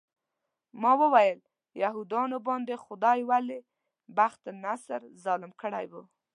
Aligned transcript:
ما 0.81 0.91
وویل 1.01 1.39
یهودانو 1.83 2.37
باندې 2.47 2.81
خدای 2.85 3.19
ولې 3.29 3.59
بخت 4.17 4.41
النصر 4.51 5.01
ظالم 5.23 5.51
کړی 5.61 5.85
و. 5.91 5.93